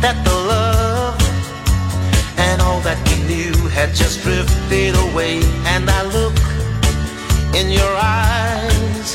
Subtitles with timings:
[0.00, 1.18] that the love
[2.38, 5.40] and all that we knew had just drifted away.
[5.74, 6.38] And I look
[7.54, 9.08] in your eyes,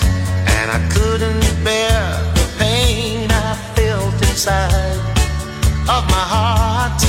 [0.58, 2.00] and I couldn't bear
[2.36, 5.00] the pain I felt inside
[5.88, 7.00] of my heart.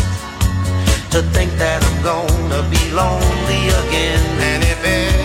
[1.12, 5.24] To think that I'm gonna be lonely again, and if it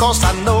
[0.00, 0.59] cause I know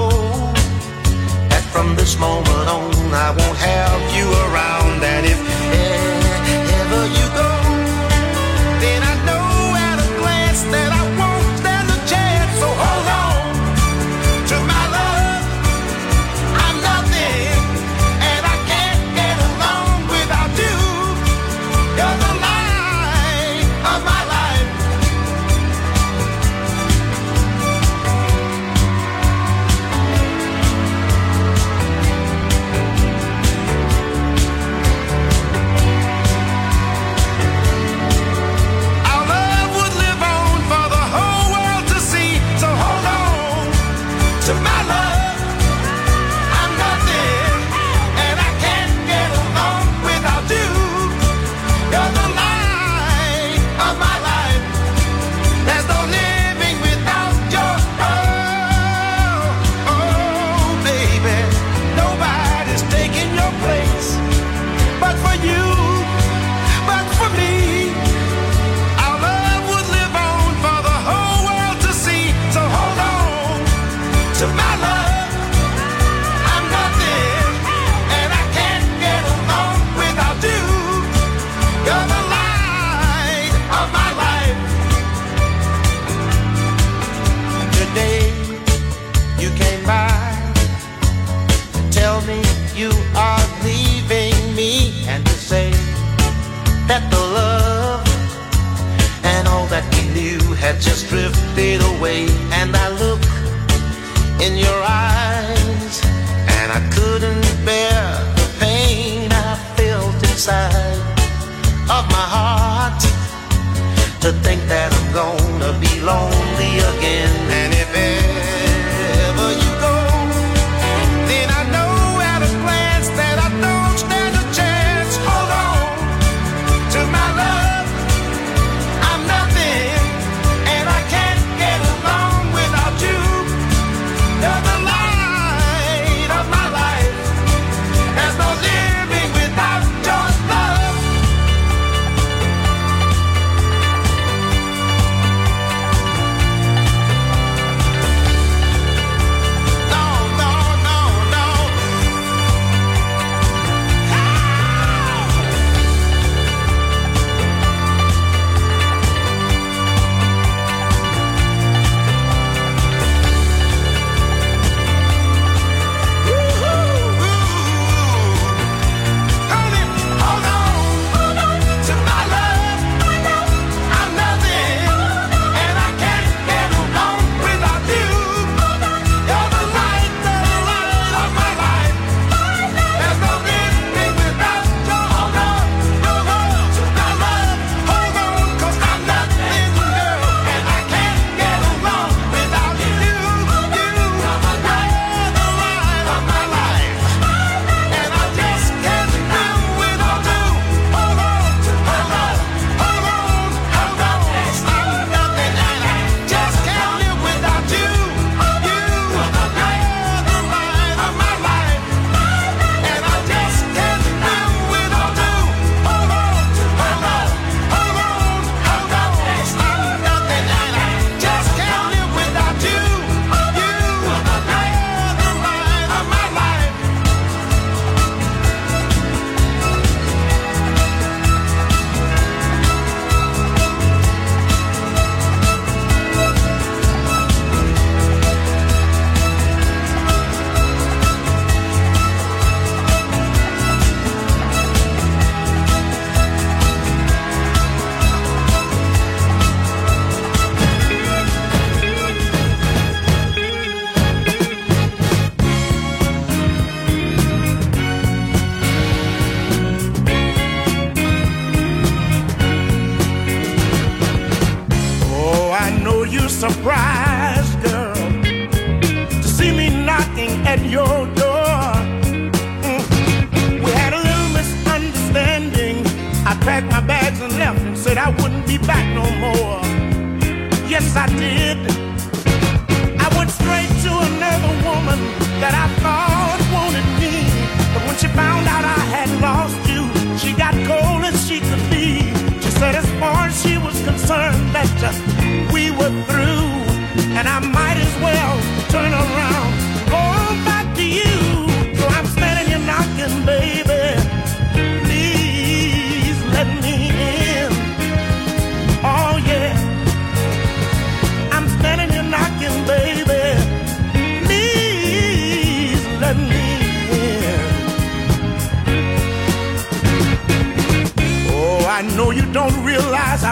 [294.80, 295.09] just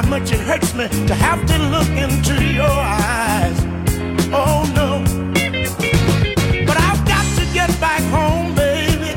[0.03, 2.79] how much it hurts me to have to look into your
[3.11, 3.59] eyes.
[4.33, 5.03] Oh no.
[6.69, 9.11] But I've got to get back home, baby,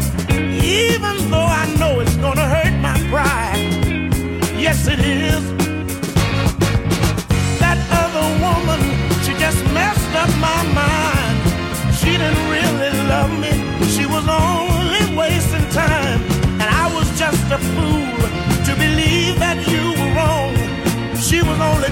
[0.66, 3.62] even though I know it's gonna hurt my pride.
[4.57, 5.20] Yes, it is.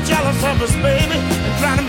[0.10, 1.89] jealous of us, baby, and trying to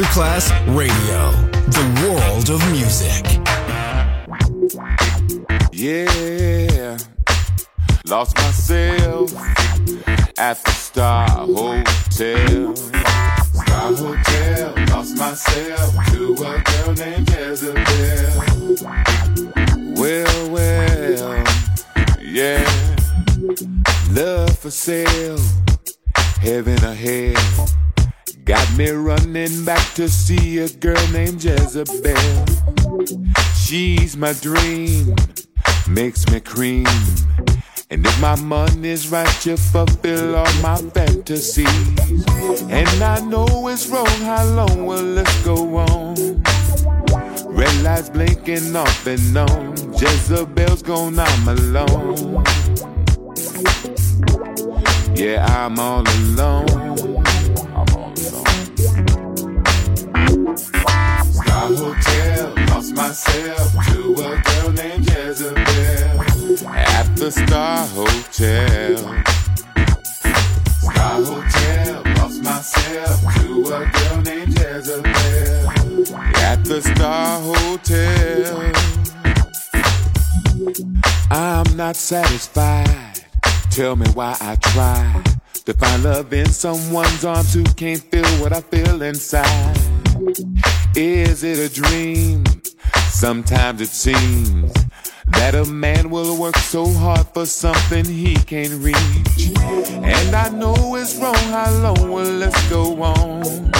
[0.00, 1.30] Masterclass Radio,
[1.68, 3.22] the world of music.
[5.72, 6.96] Yeah,
[8.06, 9.30] lost myself
[10.38, 12.74] at the Star Hotel.
[13.52, 17.82] Star Hotel, lost myself to a girl named Jezebel.
[20.00, 21.44] Well, well,
[22.22, 22.64] yeah,
[24.12, 25.38] love for sale,
[26.40, 27.68] heaven or hell.
[28.50, 32.16] Got me running back to see a girl named Jezebel.
[33.54, 35.14] She's my dream,
[35.88, 36.84] makes me cream.
[37.90, 41.68] And if my money's right, you fulfill all my fantasies.
[42.68, 46.42] And I know it's wrong, how long will this go on?
[47.54, 49.76] Red lights blinking off and on.
[49.92, 52.44] Jezebel's gone, I'm alone.
[55.14, 57.19] Yeah, I'm all alone.
[63.00, 68.98] Myself to a girl named Jezebel at the Star Hotel.
[70.82, 78.72] Star Hotel, lost myself to a girl named Jezebel at the Star Hotel.
[81.30, 83.24] I'm not satisfied.
[83.70, 85.22] Tell me why I try
[85.64, 89.78] to find love in someone's arms who can't feel what I feel inside.
[90.94, 92.44] Is it a dream?
[93.10, 94.72] Sometimes it seems
[95.26, 99.50] that a man will work so hard for something he can't reach.
[99.58, 103.70] And I know it's wrong, how long will this go on?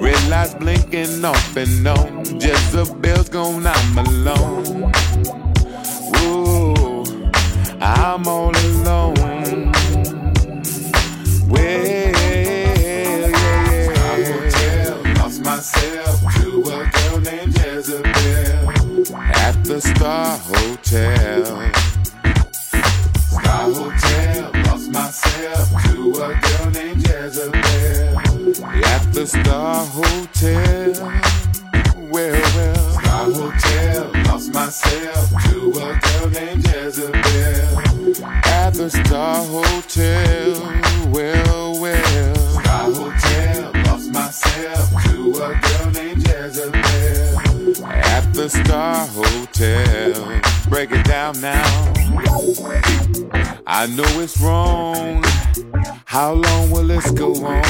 [0.00, 2.24] Red lights blinking off and on.
[2.40, 4.92] Jezebel's gone, I'm alone.
[6.22, 7.30] Ooh,
[7.80, 9.72] I'm all alone.
[11.48, 11.99] Well,
[19.70, 21.44] the Star Hotel.
[23.14, 28.18] Star Hotel, lost myself to a girl named Jezebel
[28.84, 30.92] at the Star Hotel.
[32.10, 35.19] Well, well, Star Hotel, lost myself
[53.80, 55.24] I know it's wrong.
[56.04, 57.62] How long will this go on?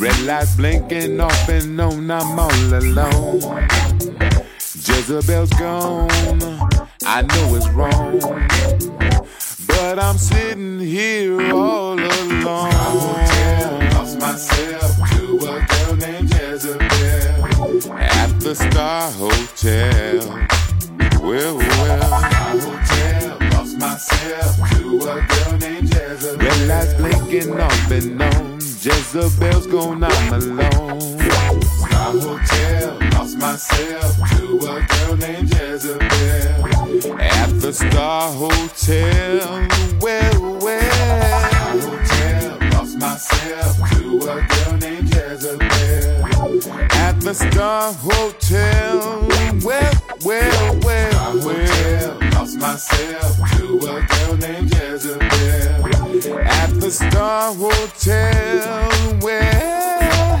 [0.00, 3.40] Red lights blinking off and on, I'm all alone.
[4.74, 6.10] Jezebel's gone.
[7.04, 8.18] I know it's wrong.
[9.68, 12.42] But I'm sitting here all alone.
[13.92, 20.48] Lost myself to a girl named Jezebel at the Star Hotel.
[21.22, 22.95] Well, well.
[26.66, 28.56] Lights blinking and on.
[28.60, 31.18] Jezebel's gone, I'm alone.
[31.18, 39.66] Star Hotel, lost myself to a girl named Jezebel at the Star Hotel.
[40.02, 41.48] Well, well.
[41.48, 49.26] Star Hotel, lost myself to a girl named Jezebel at the Star Hotel.
[49.64, 49.92] Well,
[50.22, 52.25] well, well, well.
[52.58, 55.20] Lost myself to a girl named Jezebel
[56.46, 59.18] at the Star Hotel.
[59.20, 60.38] Well,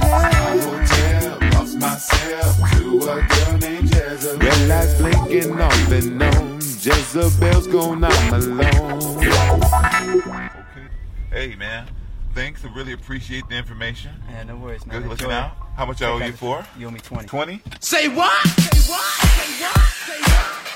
[0.60, 4.38] hotel, lost myself to a girl named Jezebel.
[4.38, 6.56] Red lights blinking off and on.
[6.56, 9.22] Jezebel's gone, I'm alone.
[11.30, 11.86] Hey, man.
[12.34, 12.64] Thanks.
[12.64, 14.12] I really appreciate the information.
[14.30, 15.02] Yeah, no worries, man.
[15.02, 15.52] Good looking out.
[15.76, 16.64] How much I owe you for?
[16.78, 17.26] You owe me 20.
[17.28, 17.62] 20?
[17.80, 18.46] Say what?
[18.46, 19.02] Say what?
[19.02, 19.78] Say what?
[19.78, 20.75] Say what?